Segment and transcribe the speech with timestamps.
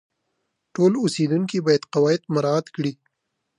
[0.73, 2.93] ټول اوسیدونکي باید قواعد مراعات کړي.